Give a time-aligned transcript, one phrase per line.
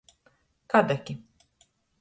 [0.71, 1.13] Kadaki.